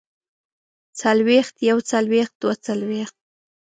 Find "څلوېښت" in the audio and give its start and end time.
0.99-1.55, 2.65-3.15